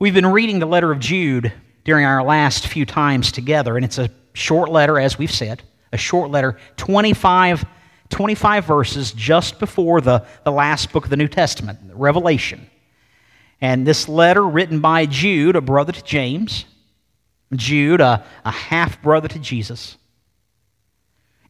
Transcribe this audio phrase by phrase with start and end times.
[0.00, 1.52] We've been reading the letter of Jude
[1.84, 5.98] during our last few times together, and it's a short letter, as we've said, a
[5.98, 7.66] short letter, 25,
[8.08, 12.66] 25 verses just before the, the last book of the New Testament, Revelation.
[13.60, 16.64] And this letter, written by Jude, a brother to James,
[17.52, 19.98] Jude, a, a half brother to Jesus.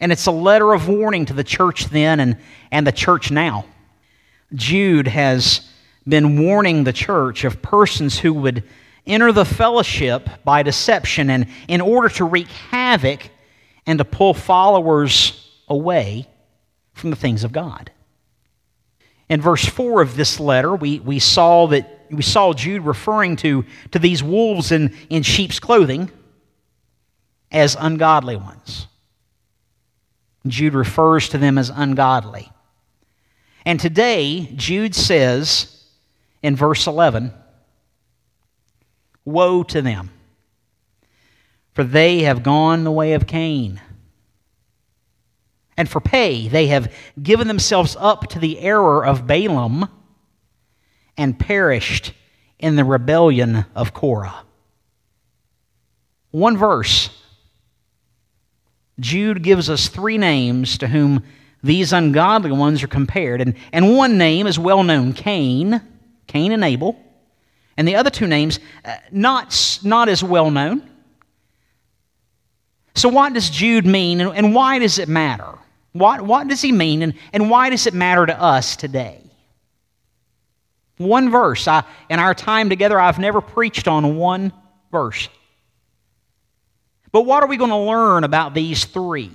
[0.00, 2.36] And it's a letter of warning to the church then and,
[2.72, 3.66] and the church now.
[4.52, 5.69] Jude has
[6.06, 8.64] been warning the church of persons who would
[9.06, 13.28] enter the fellowship by deception and in order to wreak havoc
[13.86, 16.26] and to pull followers away
[16.92, 17.90] from the things of God.
[19.28, 23.64] In verse 4 of this letter, we, we saw that we saw Jude referring to,
[23.92, 26.10] to these wolves in, in sheep's clothing
[27.52, 28.88] as ungodly ones.
[30.46, 32.50] Jude refers to them as ungodly.
[33.64, 35.79] And today, Jude says
[36.42, 37.32] in verse 11,
[39.24, 40.10] Woe to them,
[41.74, 43.80] for they have gone the way of Cain.
[45.76, 49.88] And for pay, they have given themselves up to the error of Balaam
[51.16, 52.12] and perished
[52.58, 54.44] in the rebellion of Korah.
[56.30, 57.10] One verse.
[58.98, 61.24] Jude gives us three names to whom
[61.62, 63.40] these ungodly ones are compared.
[63.40, 65.80] And, and one name is well known Cain,
[66.30, 66.96] Cain and Abel.
[67.76, 70.88] And the other two names, uh, not, not as well known.
[72.94, 75.58] So, what does Jude mean, and, and why does it matter?
[75.92, 79.20] What, what does he mean, and, and why does it matter to us today?
[80.98, 81.66] One verse.
[81.66, 84.52] I, in our time together, I've never preached on one
[84.92, 85.28] verse.
[87.12, 89.32] But what are we going to learn about these three?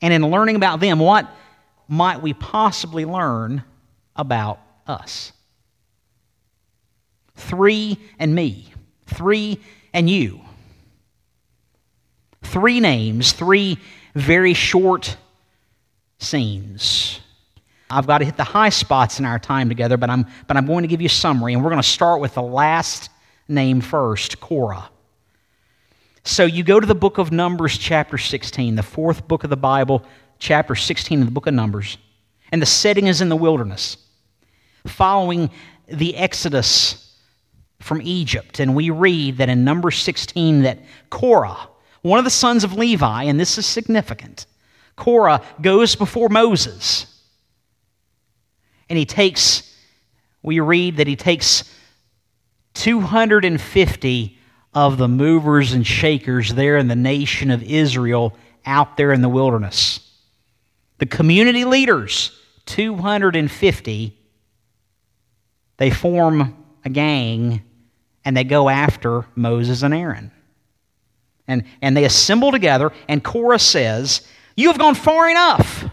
[0.00, 1.28] And in learning about them, what
[1.88, 3.64] might we possibly learn
[4.14, 5.32] about us?
[7.34, 8.72] Three and me.
[9.06, 9.58] Three
[9.92, 10.40] and you.
[12.42, 13.78] Three names, three
[14.14, 15.16] very short
[16.18, 17.20] scenes.
[17.88, 20.66] I've got to hit the high spots in our time together, but I'm, but I'm
[20.66, 23.10] going to give you a summary, and we're going to start with the last
[23.48, 24.88] name first Korah.
[26.24, 29.56] So you go to the book of Numbers, chapter 16, the fourth book of the
[29.56, 30.04] Bible,
[30.38, 31.98] chapter 16 of the book of Numbers,
[32.50, 33.96] and the setting is in the wilderness,
[34.86, 35.50] following
[35.86, 37.16] the Exodus
[37.80, 38.60] from Egypt.
[38.60, 40.78] And we read that in number 16 that
[41.10, 41.68] Korah,
[42.02, 44.46] one of the sons of Levi, and this is significant,
[44.96, 47.06] Korah goes before Moses
[48.88, 49.74] and he takes,
[50.42, 51.64] we read that he takes
[52.74, 54.38] 250
[54.74, 59.28] of the movers and shakers there in the nation of Israel out there in the
[59.28, 60.00] wilderness.
[60.98, 64.18] The community leaders, 250,
[65.82, 66.54] they form
[66.84, 67.60] a gang
[68.24, 70.30] and they go after Moses and Aaron.
[71.48, 75.84] And, and they assemble together, and Korah says, You have gone far enough.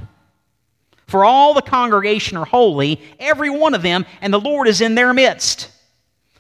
[1.07, 4.93] For all the congregation are holy, every one of them, and the Lord is in
[4.93, 5.71] their midst.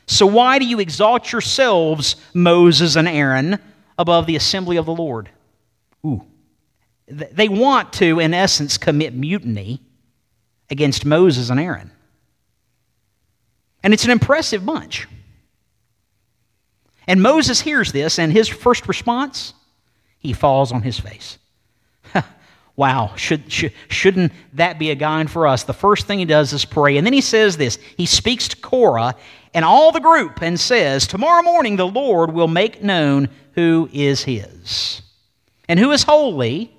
[0.05, 3.57] So why do you exalt yourselves, Moses and Aaron,
[3.97, 5.27] above the assembly of the Lord?
[6.05, 6.23] Ooh.
[7.07, 9.81] They want to, in essence, commit mutiny
[10.69, 11.89] against Moses and Aaron.
[13.83, 15.07] And it's an impressive bunch.
[17.07, 19.53] And Moses hears this, and his first response,
[20.19, 21.37] he falls on his face.
[22.79, 25.63] Wow, should, should, shouldn't that be a guide for us?
[25.63, 26.95] The first thing he does is pray.
[26.95, 29.15] And then he says this He speaks to Korah
[29.53, 34.23] and all the group and says, Tomorrow morning the Lord will make known who is
[34.23, 35.01] his
[35.67, 36.73] and who is holy,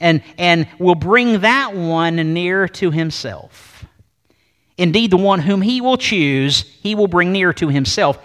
[0.00, 3.75] and, and will bring that one near to himself.
[4.78, 8.18] Indeed, the one whom he will choose, he will bring near to himself.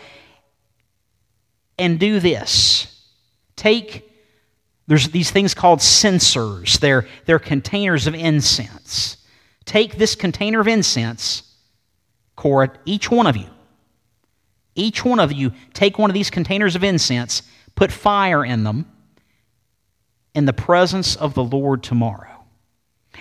[1.77, 2.87] And do this
[3.55, 4.11] take
[4.87, 9.15] there's these things called censers, they're, they're containers of incense.
[9.63, 11.43] Take this container of incense,
[12.35, 13.47] Korah, each one of you.
[14.75, 17.43] Each one of you take one of these containers of incense,
[17.73, 18.85] put fire in them
[20.33, 22.43] in the presence of the Lord tomorrow.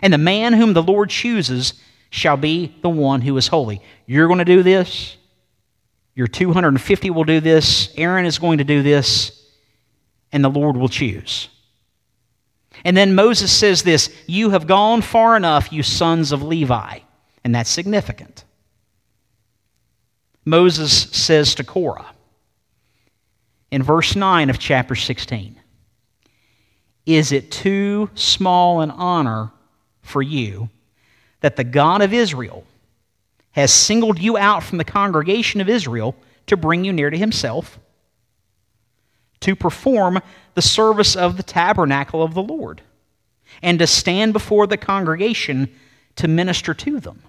[0.03, 1.75] And the man whom the Lord chooses
[2.11, 3.81] shall be the one who is holy.
[4.07, 5.17] You're going to do this.
[6.15, 7.95] Your 250 will do this.
[7.97, 9.37] Aaron is going to do this.
[10.33, 11.49] And the Lord will choose.
[12.85, 16.99] And then Moses says this You have gone far enough, you sons of Levi.
[17.45, 18.45] And that's significant.
[20.45, 22.13] Moses says to Korah
[23.71, 25.61] in verse 9 of chapter 16
[27.07, 29.53] Is it too small an honor
[30.03, 30.71] for you
[31.41, 32.65] that the God of Israel
[33.53, 36.15] has singled you out from the congregation of Israel
[36.47, 37.79] to bring you near to himself,
[39.41, 40.21] to perform
[40.55, 42.83] the service of the tabernacle of the Lord,
[43.63, 45.69] and to stand before the congregation
[46.17, 47.23] to minister to them.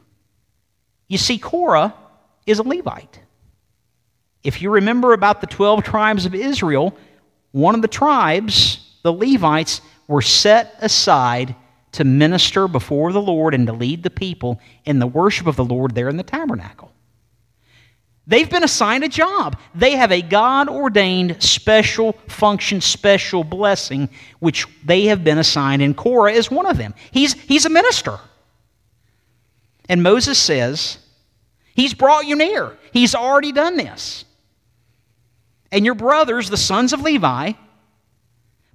[1.07, 1.93] You see, Korah
[2.45, 3.19] is a Levite.
[4.43, 6.97] If you remember about the 12 tribes of Israel,
[7.51, 11.55] one of the tribes, the Levites, were set aside
[11.93, 15.65] to minister before the Lord and to lead the people in the worship of the
[15.65, 16.91] Lord there in the tabernacle.
[18.27, 19.59] They've been assigned a job.
[19.75, 24.09] They have a God ordained special function, special blessing,
[24.39, 26.93] which they have been assigned, and Korah is one of them.
[27.11, 28.19] He's, he's a minister.
[29.89, 30.99] And Moses says,
[31.73, 32.77] He's brought you near.
[32.91, 34.25] He's already done this.
[35.71, 37.53] And your brothers, the sons of Levi,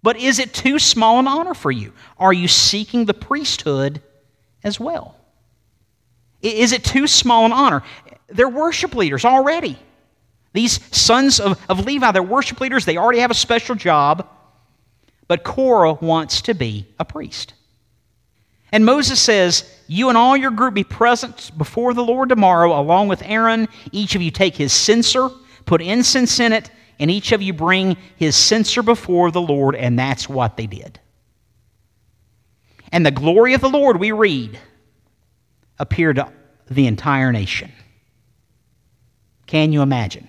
[0.06, 1.92] but is it too small an honor for you?
[2.16, 4.00] Are you seeking the priesthood
[4.62, 5.16] as well?
[6.40, 7.82] Is it too small an honor?
[8.28, 9.76] They're worship leaders already.
[10.52, 12.84] These sons of, of Levi, they're worship leaders.
[12.84, 14.28] They already have a special job.
[15.26, 17.54] But Korah wants to be a priest.
[18.70, 23.08] And Moses says, You and all your group be present before the Lord tomorrow, along
[23.08, 23.66] with Aaron.
[23.90, 25.30] Each of you take his censer,
[25.64, 29.74] put incense in it, and each of you bring his censer before the Lord.
[29.74, 30.98] And that's what they did.
[32.92, 34.58] And the glory of the Lord, we read,
[35.78, 36.32] appeared to
[36.70, 37.72] the entire nation.
[39.46, 40.28] Can you imagine?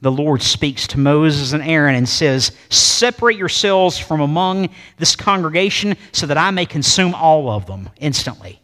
[0.00, 5.96] the Lord speaks to Moses and Aaron and says, Separate yourselves from among this congregation
[6.12, 8.60] so that I may consume all of them instantly.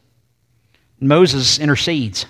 [1.01, 2.27] Moses intercedes.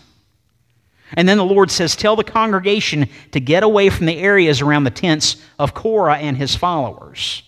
[1.16, 4.84] And then the Lord says, Tell the congregation to get away from the areas around
[4.84, 7.42] the tents of Korah and his followers.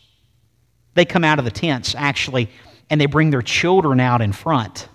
[0.94, 2.48] They come out of the tents, actually,
[2.88, 4.88] and they bring their children out in front.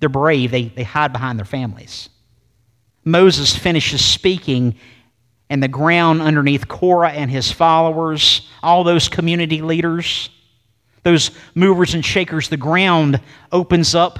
[0.00, 2.08] They're brave, they, they hide behind their families.
[3.04, 4.76] Moses finishes speaking
[5.48, 10.28] and the ground underneath Korah and his followers, all those community leaders,
[11.04, 13.20] those movers and shakers, the ground
[13.52, 14.18] opens up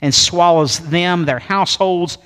[0.00, 2.18] and swallows them, their households,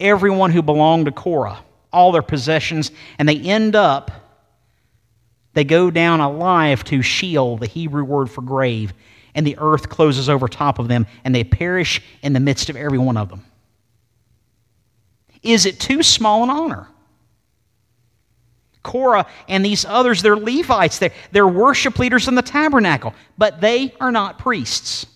[0.00, 1.58] everyone who belonged to Korah,
[1.92, 4.10] all their possessions, and they end up,
[5.52, 8.92] they go down alive to Sheol, the Hebrew word for grave,
[9.34, 12.76] and the earth closes over top of them, and they perish in the midst of
[12.76, 13.44] every one of them.
[15.42, 16.88] Is it too small an honor?
[18.82, 20.98] Korah and these others, they're Levites.
[20.98, 25.06] They're, they're worship leaders in the tabernacle, but they are not priests.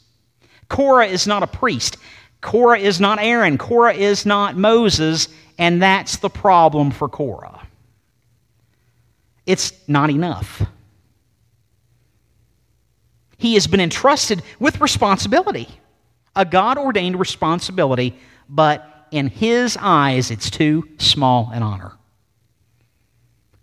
[0.78, 1.96] Korah is not a priest.
[2.40, 3.58] Korah is not Aaron.
[3.58, 5.28] Korah is not Moses,
[5.58, 7.66] and that's the problem for Korah.
[9.44, 10.62] It's not enough.
[13.38, 15.66] He has been entrusted with responsibility,
[16.36, 18.16] a God ordained responsibility,
[18.48, 21.90] but in his eyes, it's too small an honor.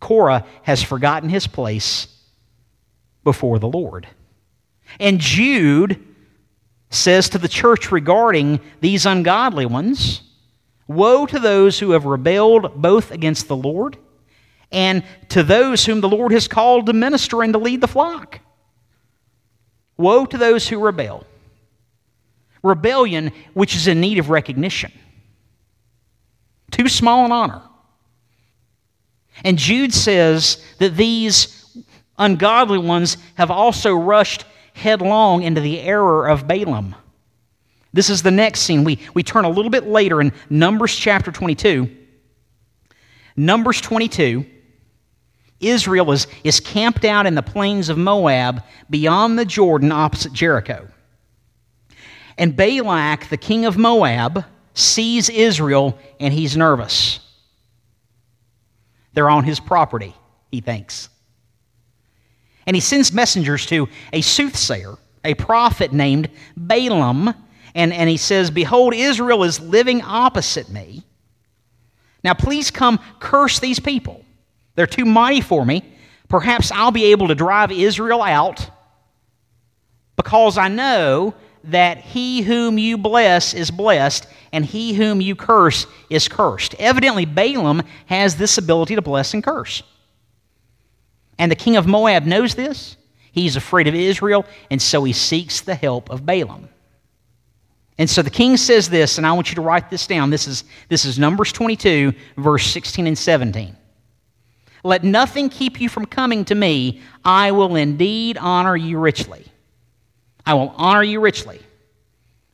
[0.02, 2.10] Korah has forgotten his place
[3.24, 4.06] before the Lord.
[5.00, 6.12] And Jude
[6.96, 10.22] says to the church regarding these ungodly ones
[10.88, 13.98] Woe to those who have rebelled both against the Lord
[14.72, 18.40] and to those whom the Lord has called to minister and to lead the flock.
[19.98, 21.26] Woe to those who rebel.
[22.62, 24.92] Rebellion, which is in need of recognition.
[26.72, 27.62] Too small an honor.
[29.44, 31.78] And Jude says that these
[32.18, 36.96] ungodly ones have also rushed headlong into the error of Balaam.
[37.94, 38.84] This is the next scene.
[38.84, 41.90] We, we turn a little bit later in Numbers chapter 22.
[43.38, 44.46] Numbers 22,
[45.62, 50.90] Israel is, is camped out in the plains of Moab beyond the Jordan opposite Jericho.
[52.38, 57.22] And Balak, the king of Moab, sees Israel and he's nervous.
[59.14, 60.14] They're on his property,
[60.52, 61.08] he thinks.
[62.68, 67.34] And he sends messengers to a soothsayer, a prophet named Balaam,
[67.76, 71.04] and, and he says, Behold, Israel is living opposite me.
[72.24, 74.26] Now please come curse these people.
[74.76, 75.84] They're too mighty for me.
[76.28, 78.70] Perhaps I'll be able to drive Israel out
[80.16, 85.88] because I know that he whom you bless is blessed, and he whom you curse
[86.10, 86.76] is cursed.
[86.80, 89.84] Evidently, Balaam has this ability to bless and curse.
[91.38, 92.98] And the king of Moab knows this.
[93.32, 96.70] He's afraid of Israel, and so he seeks the help of Balaam.
[97.98, 100.30] And so the king says this, and I want you to write this down.
[100.30, 103.76] This is, this is Numbers 22, verse 16 and 17.
[104.84, 107.02] Let nothing keep you from coming to me.
[107.24, 109.46] I will indeed honor you richly.
[110.46, 111.60] I will honor you richly.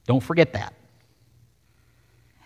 [0.05, 0.73] Don't forget that.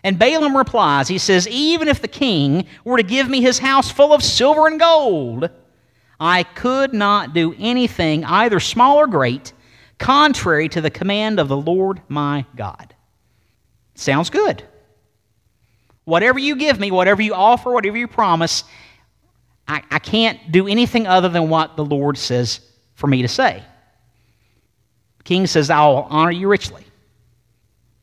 [0.04, 3.92] And Balaam replies, he says, Even if the king were to give me his house
[3.92, 5.50] full of silver and gold,
[6.20, 9.54] I could not do anything, either small or great,
[9.98, 12.94] contrary to the command of the Lord my God.
[13.96, 14.64] Sounds good.
[16.06, 18.64] Whatever you give me, whatever you offer, whatever you promise,
[19.68, 22.60] I, I can't do anything other than what the Lord says
[22.94, 23.64] for me to say.
[25.24, 26.86] King says, I'll honor you richly.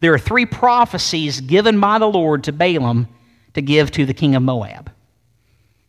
[0.00, 3.06] There are three prophecies given by the Lord to Balaam
[3.54, 4.90] to give to the king of Moab.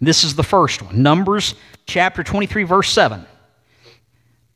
[0.02, 3.26] This is the first one Numbers chapter 23, verse 7.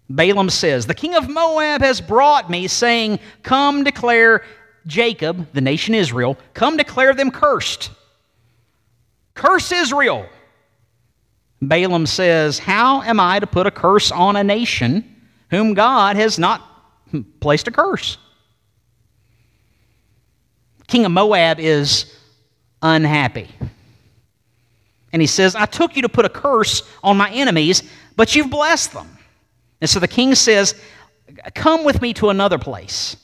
[0.09, 4.43] Balaam says, The king of Moab has brought me, saying, Come declare
[4.85, 7.91] Jacob, the nation Israel, come declare them cursed.
[9.33, 10.27] Curse Israel.
[11.61, 15.15] Balaam says, How am I to put a curse on a nation
[15.49, 16.61] whom God has not
[17.39, 18.17] placed a curse?
[20.87, 22.15] King of Moab is
[22.81, 23.49] unhappy.
[25.13, 27.83] And he says, I took you to put a curse on my enemies,
[28.15, 29.17] but you've blessed them.
[29.79, 30.75] And so the king says,
[31.53, 33.17] Come with me to another place.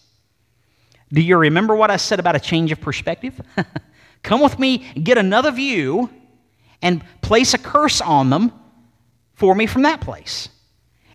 [1.11, 3.39] Do you remember what I said about a change of perspective?
[4.23, 6.09] Come with me, get another view,
[6.81, 8.51] and place a curse on them
[9.35, 10.49] for me from that place.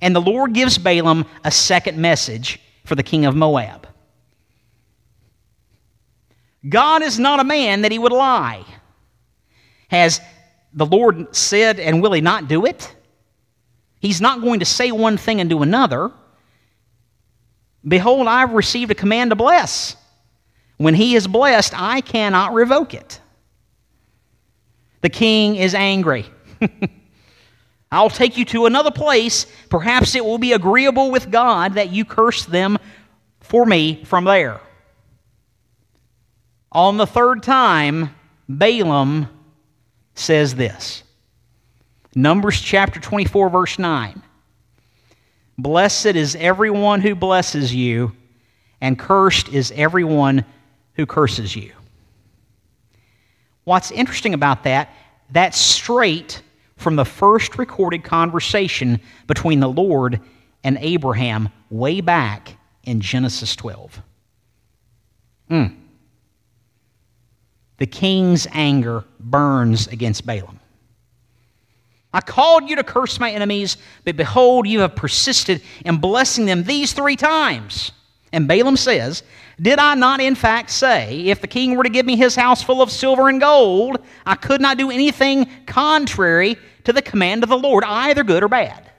[0.00, 3.87] And the Lord gives Balaam a second message for the king of Moab.
[6.68, 8.64] God is not a man that he would lie.
[9.88, 10.20] Has
[10.72, 12.94] the Lord said, and will he not do it?
[14.00, 16.12] He's not going to say one thing and do another.
[17.87, 19.96] Behold, I've received a command to bless.
[20.76, 23.20] When he is blessed, I cannot revoke it.
[25.00, 26.26] The king is angry.
[27.92, 29.46] I'll take you to another place.
[29.70, 32.78] Perhaps it will be agreeable with God that you curse them
[33.40, 34.60] for me from there.
[36.70, 38.14] On the third time,
[38.48, 39.28] Balaam
[40.18, 41.02] says this
[42.14, 44.22] Numbers chapter 24, verse 9.
[45.56, 48.12] Blessed is everyone who blesses you,
[48.80, 50.44] and cursed is everyone
[50.94, 51.72] who curses you.
[53.64, 54.94] What's interesting about that,
[55.30, 56.42] that's straight
[56.76, 60.20] from the first recorded conversation between the Lord
[60.64, 64.00] and Abraham way back in Genesis 12.
[65.50, 65.76] Mm.
[67.78, 70.61] The king's anger burns against Balaam.
[72.12, 76.64] I called you to curse my enemies, but behold, you have persisted in blessing them
[76.64, 77.92] these three times.
[78.32, 79.23] And Balaam says,
[79.61, 82.62] Did I not in fact say, if the king were to give me his house
[82.62, 87.50] full of silver and gold, I could not do anything contrary to the command of
[87.50, 88.90] the Lord, either good or bad?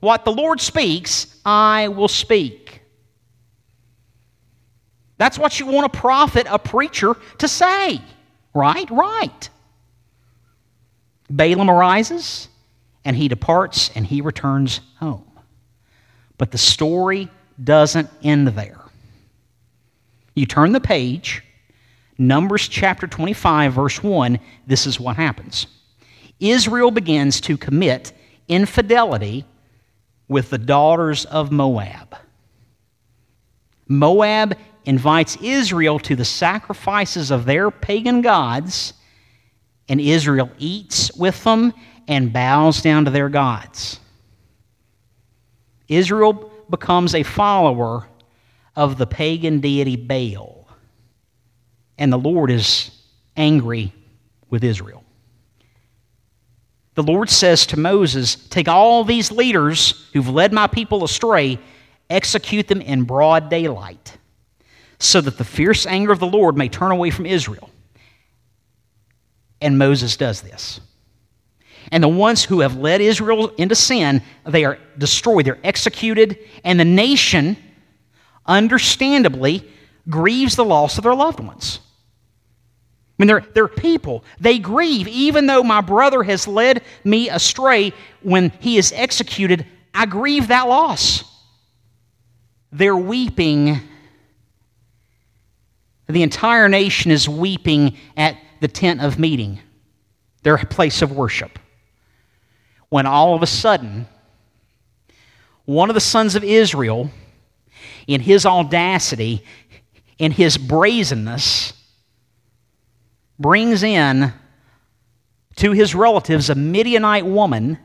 [0.00, 2.82] What the Lord speaks, I will speak.
[5.18, 8.00] That's what you want a prophet, a preacher to say.
[8.54, 8.90] Right?
[8.90, 9.50] Right.
[11.28, 12.48] Balaam arises,
[13.04, 15.24] and he departs, and he returns home.
[16.38, 17.28] But the story
[17.62, 18.80] doesn't end there.
[20.34, 21.42] You turn the page,
[22.18, 25.66] Numbers chapter 25, verse 1, this is what happens.
[26.40, 28.12] Israel begins to commit
[28.48, 29.44] infidelity
[30.28, 32.16] with the daughters of Moab.
[33.88, 38.94] Moab invites Israel to the sacrifices of their pagan gods
[39.88, 41.72] and Israel eats with them
[42.08, 44.00] and bows down to their gods.
[45.88, 48.06] Israel becomes a follower
[48.74, 50.68] of the pagan deity Baal,
[51.98, 52.90] and the Lord is
[53.36, 53.92] angry
[54.50, 55.04] with Israel.
[56.94, 61.58] The Lord says to Moses, Take all these leaders who've led my people astray,
[62.08, 64.16] execute them in broad daylight,
[64.98, 67.70] so that the fierce anger of the Lord may turn away from Israel.
[69.60, 70.80] And Moses does this.
[71.92, 76.80] And the ones who have led Israel into sin, they are destroyed, they're executed, and
[76.80, 77.56] the nation,
[78.44, 79.68] understandably,
[80.08, 81.80] grieves the loss of their loved ones.
[83.18, 84.24] I mean, they're, they're people.
[84.40, 85.08] They grieve.
[85.08, 90.68] Even though my brother has led me astray when he is executed, I grieve that
[90.68, 91.24] loss.
[92.72, 93.80] They're weeping.
[96.08, 99.58] The entire nation is weeping at the tent of meeting,
[100.42, 101.58] their place of worship.
[102.88, 104.06] When all of a sudden,
[105.64, 107.10] one of the sons of Israel,
[108.06, 109.42] in his audacity,
[110.18, 111.72] in his brazenness,
[113.38, 114.32] brings in
[115.56, 117.78] to his relatives a Midianite woman,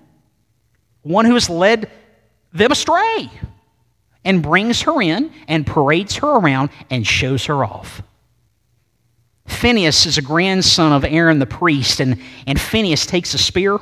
[1.01, 1.89] one who has led
[2.53, 3.31] them astray,
[4.23, 8.03] and brings her in and parades her around and shows her off.
[9.47, 13.79] Phineas is a grandson of Aaron the priest, and, and Phineas takes a spear,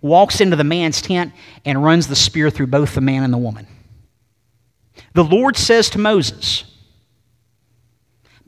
[0.00, 1.32] walks into the man's tent,
[1.64, 3.66] and runs the spear through both the man and the woman.
[5.14, 6.64] The Lord says to Moses,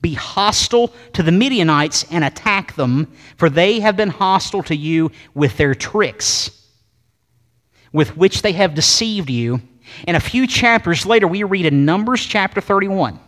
[0.00, 5.10] Be hostile to the Midianites and attack them, for they have been hostile to you
[5.34, 6.50] with their tricks,
[7.92, 9.62] with which they have deceived you.
[10.06, 13.18] And a few chapters later, we read in Numbers chapter 31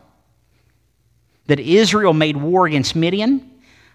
[1.50, 3.50] that Israel made war against Midian,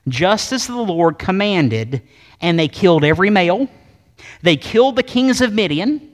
[0.09, 2.01] just as the Lord commanded,
[2.41, 3.69] and they killed every male.
[4.41, 6.11] They killed the kings of Midian.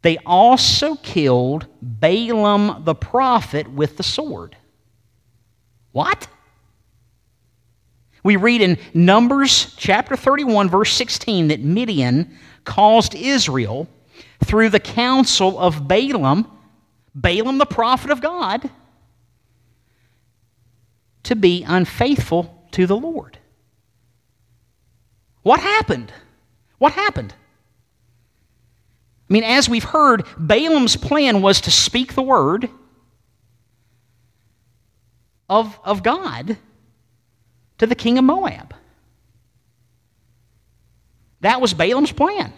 [0.00, 4.56] They also killed Balaam the prophet with the sword.
[5.92, 6.26] What?
[8.22, 13.86] We read in Numbers chapter 31, verse 16, that Midian caused Israel
[14.42, 16.46] through the counsel of Balaam
[17.14, 18.68] Balaam, the prophet of God,
[21.24, 23.38] to be unfaithful to the Lord.
[25.42, 26.12] What happened?
[26.78, 27.34] What happened?
[29.28, 32.68] I mean, as we've heard, Balaam's plan was to speak the word
[35.48, 36.56] of, of God
[37.78, 38.74] to the king of Moab.
[41.40, 42.52] That was Balaam's plan.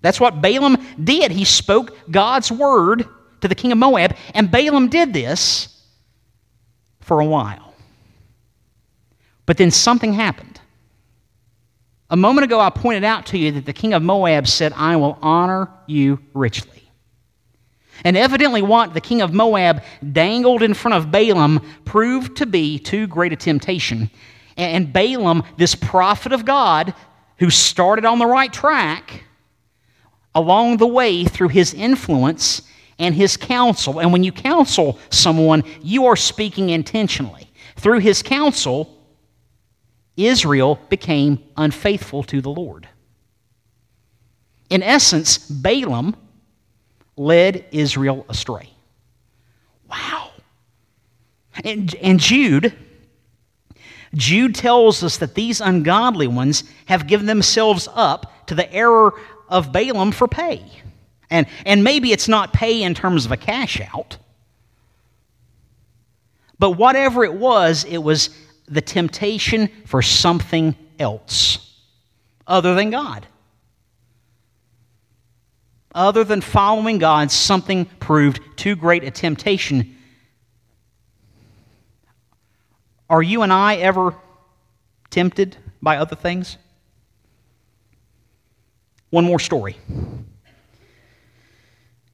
[0.00, 1.30] That's what Balaam did.
[1.30, 3.06] He spoke God's word
[3.42, 5.82] to the king of Moab, and Balaam did this
[7.00, 7.74] for a while.
[9.46, 10.60] But then something happened.
[12.08, 14.96] A moment ago, I pointed out to you that the king of Moab said, I
[14.96, 16.82] will honor you richly.
[18.04, 19.82] And evidently, what the king of Moab
[20.12, 24.10] dangled in front of Balaam proved to be too great a temptation.
[24.56, 26.94] And Balaam, this prophet of God,
[27.38, 29.24] who started on the right track,
[30.34, 32.62] along the way through his influence,
[32.98, 33.98] and his counsel.
[33.98, 37.50] And when you counsel someone, you are speaking intentionally.
[37.76, 38.98] Through his counsel,
[40.16, 42.88] Israel became unfaithful to the Lord.
[44.70, 46.16] In essence, Balaam
[47.16, 48.70] led Israel astray.
[49.90, 50.30] Wow.
[51.64, 52.74] And, and Jude,
[54.14, 59.12] Jude tells us that these ungodly ones have given themselves up to the error
[59.48, 60.62] of Balaam for pay.
[61.32, 64.18] And, and maybe it's not pay in terms of a cash out,
[66.58, 68.28] but whatever it was, it was
[68.68, 71.74] the temptation for something else
[72.46, 73.26] other than God.
[75.94, 79.96] Other than following God, something proved too great a temptation.
[83.08, 84.14] Are you and I ever
[85.08, 86.58] tempted by other things?
[89.08, 89.78] One more story.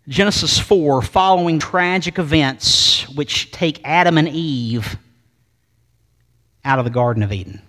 [0.09, 4.97] Genesis 4, following tragic events which take Adam and Eve
[6.64, 7.61] out of the Garden of Eden.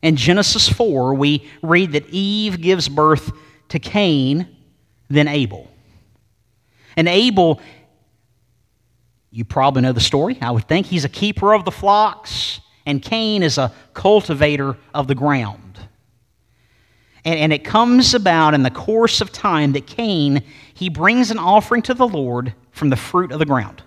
[0.00, 3.32] In Genesis 4, we read that Eve gives birth
[3.70, 4.46] to Cain,
[5.08, 5.68] then Abel.
[6.96, 7.60] And Abel,
[9.32, 10.86] you probably know the story, I would think.
[10.86, 15.67] He's a keeper of the flocks, and Cain is a cultivator of the ground.
[17.28, 21.38] And, and it comes about in the course of time that Cain, he brings an
[21.38, 23.82] offering to the Lord from the fruit of the ground.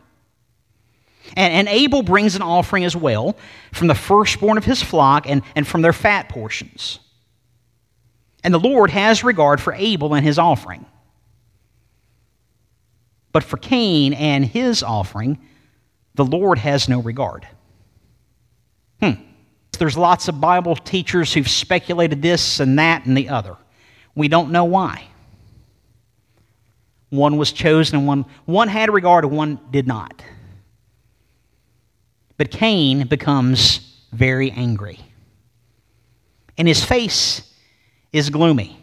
[1.36, 3.36] And, and, Abel brings an offering as well
[3.72, 7.00] from the firstborn of his flock and, and from their fat portions.
[8.44, 10.86] And the Lord has regard for Abel and his offering.
[13.32, 15.40] But for Cain and his offering,
[16.14, 17.48] the Lord has no regard.
[19.02, 19.14] Hmm.
[19.80, 23.58] There's lots of Bible teachers who've speculated this and that and the other.
[24.16, 25.06] We don't know why.
[27.10, 30.24] One was chosen and one, one had regard and one did not.
[32.38, 33.80] But Cain becomes
[34.12, 35.00] very angry.
[36.58, 37.42] And his face
[38.12, 38.78] is gloomy.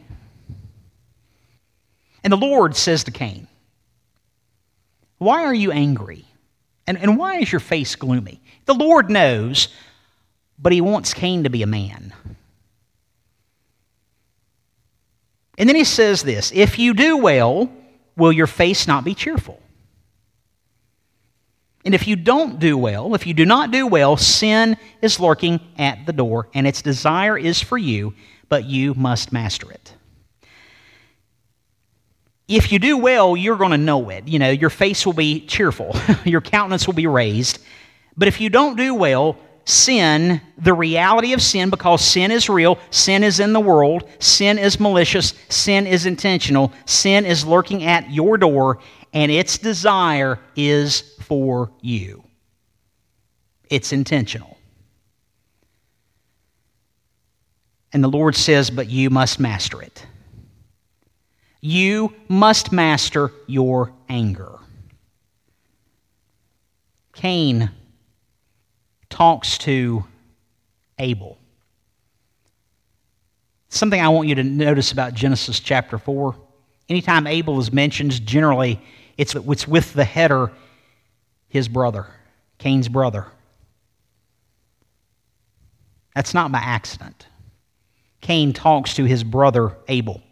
[2.22, 3.46] And the Lord says to Cain,
[5.18, 6.24] Why are you angry?
[6.86, 8.40] And, and why is your face gloomy?
[8.66, 9.68] The Lord knows
[10.58, 12.12] but he wants Cain to be a man.
[15.56, 17.70] And then he says this If you do well,
[18.16, 19.60] will your face not be cheerful?
[21.84, 25.60] And if you don't do well, if you do not do well, sin is lurking
[25.78, 28.14] at the door, and its desire is for you,
[28.48, 29.94] but you must master it.
[32.46, 34.26] If you do well, you're going to know it.
[34.26, 35.94] You know, your face will be cheerful,
[36.24, 37.58] your countenance will be raised.
[38.16, 42.78] But if you don't do well, sin, the reality of sin, because sin is real,
[42.90, 48.10] sin is in the world, sin is malicious, sin is intentional, sin is lurking at
[48.10, 48.78] your door,
[49.12, 52.24] and its desire is for you.
[53.68, 54.56] It's intentional.
[57.92, 60.06] And the Lord says, But you must master it.
[61.60, 64.58] You must master your anger.
[67.12, 67.70] Cain
[69.10, 70.04] talks to
[70.98, 71.38] Abel.
[73.68, 76.34] Something I want you to notice about Genesis chapter 4.
[76.88, 78.80] Anytime Abel is mentioned, generally
[79.16, 80.52] it's, it's with the header,
[81.48, 82.06] his brother,
[82.58, 83.26] Cain's brother.
[86.14, 87.26] That's not by accident.
[88.20, 90.22] Cain talks to his brother Abel.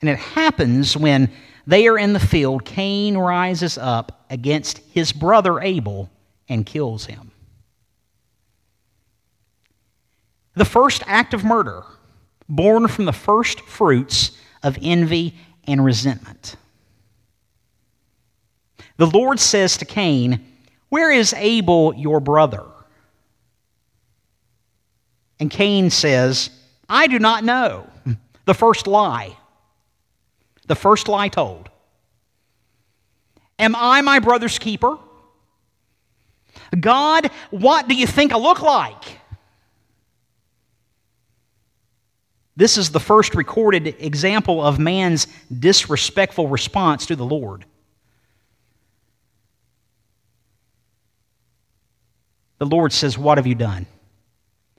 [0.00, 1.30] And it happens when
[1.66, 6.10] they are in the field, Cain rises up against his brother Abel
[6.48, 7.30] and kills him.
[10.54, 11.82] The first act of murder,
[12.48, 14.32] born from the first fruits
[14.62, 16.56] of envy and resentment.
[18.96, 20.40] The Lord says to Cain,
[20.88, 22.64] Where is Abel, your brother?
[25.38, 26.50] And Cain says,
[26.88, 27.88] I do not know.
[28.46, 29.36] The first lie.
[30.66, 31.68] The first lie told.
[33.58, 34.96] Am I my brother's keeper?
[36.78, 39.20] God, what do you think I look like?
[42.56, 45.26] This is the first recorded example of man's
[45.56, 47.66] disrespectful response to the Lord.
[52.58, 53.86] The Lord says, What have you done?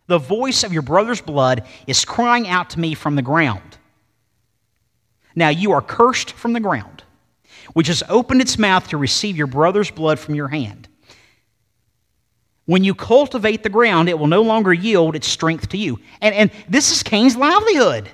[0.07, 3.77] The voice of your brother's blood is crying out to me from the ground.
[5.35, 7.03] Now you are cursed from the ground,
[7.73, 10.86] which has opened its mouth to receive your brother's blood from your hand.
[12.67, 15.99] When you cultivate the ground, it will no longer yield its strength to you.
[16.21, 18.07] And, and this is Cain's livelihood.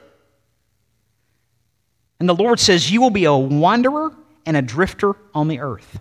[2.21, 5.99] And the Lord says, You will be a wanderer and a drifter on the earth.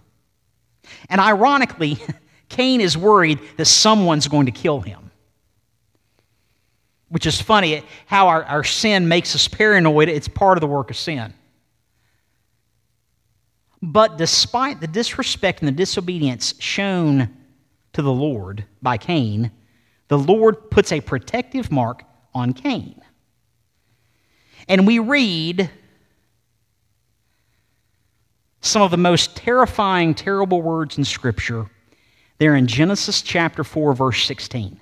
[1.08, 1.98] And ironically,
[2.48, 5.02] Cain is worried that someone's going to kill him
[7.12, 10.08] which is funny how our, our sin makes us paranoid.
[10.08, 11.34] It's part of the work of sin.
[13.82, 17.36] But despite the disrespect and the disobedience shown
[17.92, 19.50] to the Lord by Cain,
[20.08, 23.00] the Lord puts a protective mark on Cain.
[24.68, 25.70] And we read
[28.60, 31.66] some of the most terrifying, terrible words in Scripture.
[32.38, 34.80] They're in Genesis chapter 4, verse 16.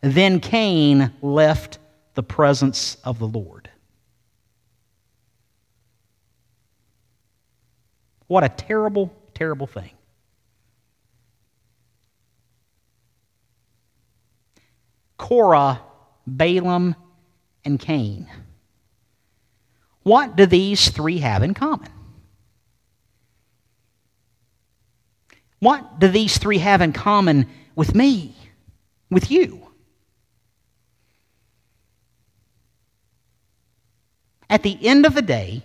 [0.00, 1.78] Then Cain left
[2.14, 3.70] the presence of the Lord.
[8.26, 9.90] What a terrible, terrible thing.
[15.24, 15.80] Korah,
[16.26, 16.94] Balaam,
[17.64, 18.28] and Cain.
[20.02, 21.88] What do these three have in common?
[25.60, 28.36] What do these three have in common with me,
[29.10, 29.66] with you?
[34.50, 35.64] At the end of the day,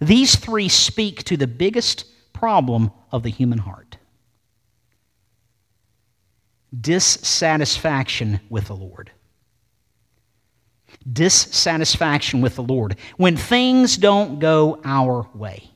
[0.00, 3.96] these three speak to the biggest problem of the human heart
[6.78, 9.10] dissatisfaction with the Lord.
[11.10, 12.96] Dissatisfaction with the Lord.
[13.16, 15.68] When things don't go our way.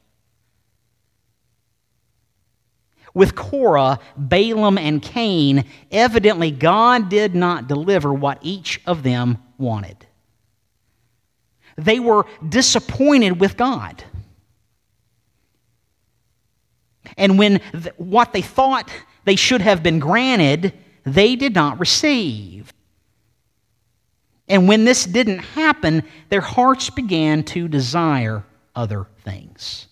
[3.15, 10.07] With Korah, Balaam, and Cain, evidently God did not deliver what each of them wanted.
[11.77, 14.05] They were disappointed with God.
[17.17, 18.91] And when th- what they thought
[19.25, 20.75] they should have been granted,
[21.07, 22.73] they did not receive.
[24.49, 29.87] And when this didn't happen, their hearts began to desire other things.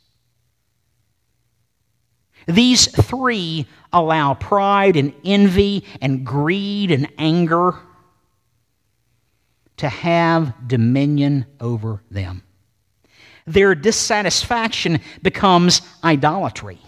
[2.47, 7.75] These three allow pride and envy and greed and anger
[9.79, 12.43] to have dominion over them.
[13.47, 16.81] Their dissatisfaction becomes idolatry.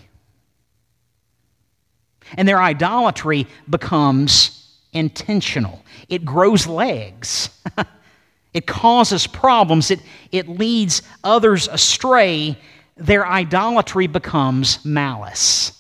[2.37, 5.83] And their idolatry becomes intentional.
[6.09, 7.51] It grows legs.
[8.55, 9.91] it causes problems.
[9.91, 10.01] It,
[10.33, 12.59] it leads others astray.
[12.97, 15.73] Their idolatry becomes malice.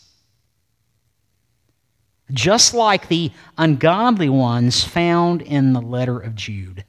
[2.33, 6.85] Just like the ungodly ones found in the letter of Jude.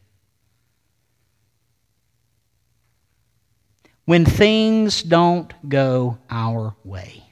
[4.08, 7.27] when things don't go our way.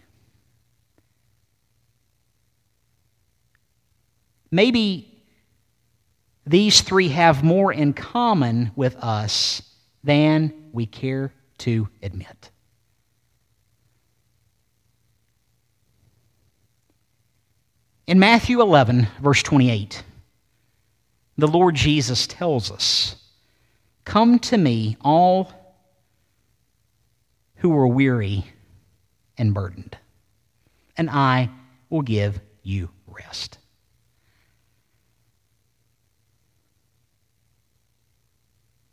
[4.55, 5.21] Maybe
[6.45, 9.61] these three have more in common with us
[10.01, 12.51] than we care to admit.
[18.07, 20.05] In Matthew 11, verse 28,
[21.37, 23.17] the Lord Jesus tells us,
[24.05, 25.51] Come to me, all
[27.55, 28.45] who are weary
[29.37, 29.97] and burdened,
[30.95, 31.49] and I
[31.89, 33.57] will give you rest.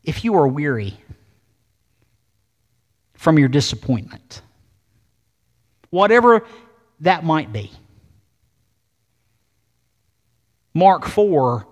[0.05, 0.97] If you are weary
[3.15, 4.43] from your disappointment,
[5.91, 6.45] whatever
[7.01, 7.71] that might be,
[10.75, 11.67] Mark 4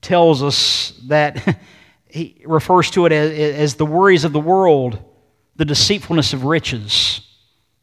[0.00, 1.58] tells us that
[2.06, 5.02] he refers to it as, as, the worries of the world,
[5.56, 7.20] the deceitfulness of riches,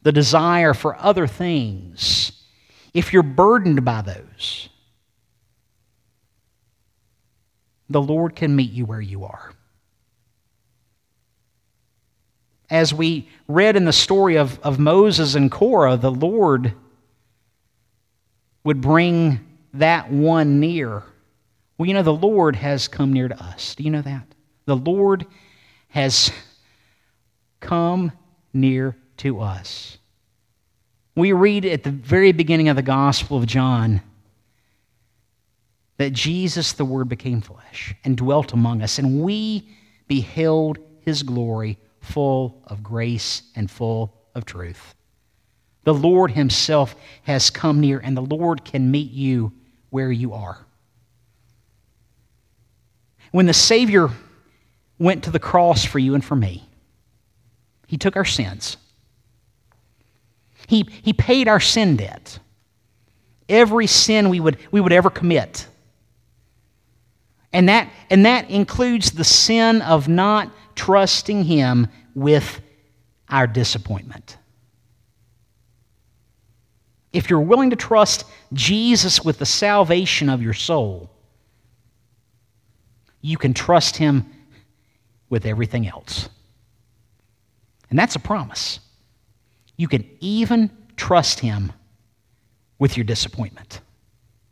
[0.02, 2.32] the desire for other things.
[2.92, 4.68] If you're burdened by those,
[7.88, 9.53] the Lord can meet you where you are.
[12.74, 16.74] As we read in the story of, of Moses and Korah, the Lord
[18.64, 19.38] would bring
[19.74, 21.04] that one near.
[21.78, 23.76] Well, you know, the Lord has come near to us.
[23.76, 24.26] Do you know that?
[24.64, 25.24] The Lord
[25.86, 26.32] has
[27.60, 28.10] come
[28.52, 29.98] near to us.
[31.14, 34.00] We read at the very beginning of the Gospel of John
[35.98, 39.68] that Jesus, the Word, became flesh and dwelt among us, and we
[40.08, 44.94] beheld his glory full of grace and full of truth.
[45.84, 49.52] The Lord himself has come near, and the Lord can meet you
[49.90, 50.58] where you are.
[53.32, 54.10] When the Savior
[54.98, 56.68] went to the cross for you and for me,
[57.86, 58.76] He took our sins.
[60.66, 62.38] He, he paid our sin debt.
[63.48, 65.66] Every sin we would, we would ever commit.
[67.54, 72.60] And that, and that includes the sin of not trusting Him with
[73.30, 74.36] our disappointment
[77.14, 81.08] if you're willing to trust Jesus with the salvation of your soul,
[83.22, 84.26] you can trust Him
[85.30, 86.28] with everything else.
[87.88, 88.80] And that's a promise.
[89.76, 91.72] You can even trust Him
[92.80, 93.80] with your disappointment.